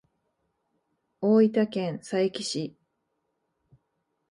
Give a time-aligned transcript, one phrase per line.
[1.21, 2.75] 大分県佐伯市